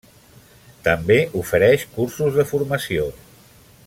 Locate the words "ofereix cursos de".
1.41-2.47